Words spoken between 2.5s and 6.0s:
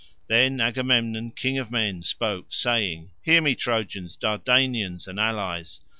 saying, "Hear me, Trojans, Dardanians, and allies.